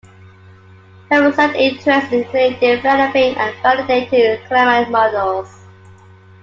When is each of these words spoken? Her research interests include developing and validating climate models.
Her 1.11 1.27
research 1.27 1.53
interests 1.55 2.11
include 2.11 2.55
developing 2.59 3.35
and 3.37 3.53
validating 3.57 4.43
climate 4.47 4.89
models. 4.89 5.67